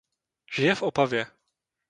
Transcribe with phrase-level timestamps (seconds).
[0.55, 1.27] Žije v Opavě.